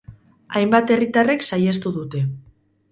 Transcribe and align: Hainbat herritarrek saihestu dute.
Hainbat 0.61 0.95
herritarrek 0.95 1.47
saihestu 1.51 1.97
dute. 2.01 2.25